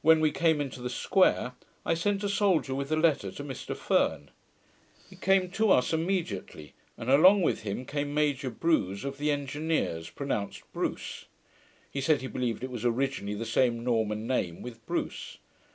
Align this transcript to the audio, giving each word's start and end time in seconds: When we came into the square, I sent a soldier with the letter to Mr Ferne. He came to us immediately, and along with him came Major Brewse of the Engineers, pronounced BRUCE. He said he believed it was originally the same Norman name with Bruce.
When 0.00 0.20
we 0.20 0.30
came 0.32 0.62
into 0.62 0.80
the 0.80 0.88
square, 0.88 1.52
I 1.84 1.92
sent 1.92 2.24
a 2.24 2.28
soldier 2.30 2.74
with 2.74 2.88
the 2.88 2.96
letter 2.96 3.30
to 3.32 3.44
Mr 3.44 3.76
Ferne. 3.76 4.30
He 5.10 5.14
came 5.14 5.50
to 5.50 5.70
us 5.70 5.92
immediately, 5.92 6.72
and 6.96 7.10
along 7.10 7.42
with 7.42 7.64
him 7.64 7.84
came 7.84 8.14
Major 8.14 8.48
Brewse 8.48 9.04
of 9.04 9.18
the 9.18 9.30
Engineers, 9.30 10.08
pronounced 10.08 10.62
BRUCE. 10.72 11.26
He 11.90 12.00
said 12.00 12.22
he 12.22 12.28
believed 12.28 12.64
it 12.64 12.70
was 12.70 12.86
originally 12.86 13.34
the 13.36 13.44
same 13.44 13.84
Norman 13.84 14.26
name 14.26 14.62
with 14.62 14.86
Bruce. 14.86 15.36